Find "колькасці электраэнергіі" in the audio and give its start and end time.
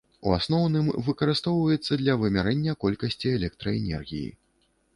2.85-4.27